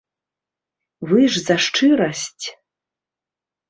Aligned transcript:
Вы 1.13 1.21
ж 1.35 1.43
за 1.51 1.57
шчырасць? 1.69 2.45